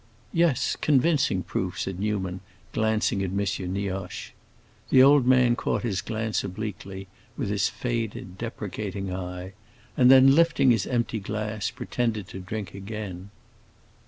[0.33, 2.39] "Yes, convincing proof," said Newman
[2.73, 3.37] glancing at M.
[3.71, 4.31] Nioche.
[4.89, 9.53] The old man caught his glance obliquely, with his faded, deprecating eye,
[9.95, 13.29] and then, lifting his empty glass, pretended to drink again.